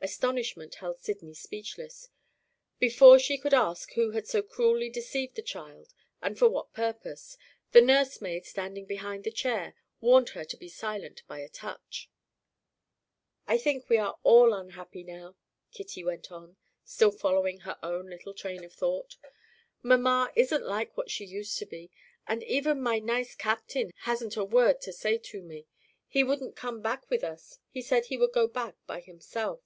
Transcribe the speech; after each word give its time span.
Astonishment 0.00 0.76
held 0.76 1.00
Sydney 1.00 1.34
speechless. 1.34 2.08
Before 2.78 3.18
she 3.18 3.36
could 3.36 3.52
ask 3.52 3.94
who 3.94 4.12
had 4.12 4.28
so 4.28 4.42
cruelly 4.42 4.88
deceived 4.88 5.34
the 5.34 5.42
child, 5.42 5.92
and 6.22 6.38
for 6.38 6.48
what 6.48 6.72
purpose, 6.72 7.36
the 7.72 7.80
nursemaid, 7.80 8.46
standing 8.46 8.86
behind 8.86 9.24
the 9.24 9.32
chair, 9.32 9.74
warned 10.00 10.30
her 10.30 10.44
to 10.44 10.56
be 10.56 10.68
silent 10.68 11.24
by 11.26 11.40
a 11.40 11.48
touch. 11.48 12.08
"I 13.48 13.58
think 13.58 13.88
we 13.88 13.98
are 13.98 14.16
all 14.22 14.54
unhappy 14.54 15.02
now," 15.02 15.34
Kitty 15.72 16.04
went 16.04 16.30
on, 16.30 16.56
still 16.84 17.10
following 17.10 17.60
her 17.62 17.76
own 17.82 18.08
little 18.08 18.34
train 18.34 18.62
of 18.62 18.72
thought. 18.72 19.16
"Mamma 19.82 20.30
isn't 20.36 20.64
like 20.64 20.96
what 20.96 21.10
she 21.10 21.24
used 21.24 21.58
to 21.58 21.66
be. 21.66 21.90
And 22.24 22.44
even 22.44 22.80
my 22.80 23.00
nice 23.00 23.34
Captain 23.34 23.90
hasn't 24.02 24.36
a 24.36 24.44
word 24.44 24.80
to 24.82 24.92
say 24.92 25.18
to 25.18 25.42
me. 25.42 25.66
He 26.06 26.22
wouldn't 26.22 26.54
come 26.54 26.82
back 26.82 27.10
with 27.10 27.24
us; 27.24 27.58
he 27.68 27.82
said 27.82 28.06
he 28.06 28.16
would 28.16 28.32
go 28.32 28.46
back 28.46 28.76
by 28.86 29.00
himself." 29.00 29.64